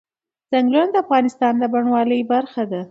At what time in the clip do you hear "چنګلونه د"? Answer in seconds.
0.49-0.95